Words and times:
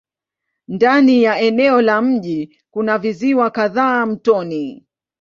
Ndani 0.67 1.23
ya 1.23 1.39
eneo 1.39 1.81
la 1.81 2.01
mji 2.01 2.57
kuna 2.71 2.97
visiwa 2.97 3.49
kadhaa 3.51 4.05
mtoni. 4.05 4.85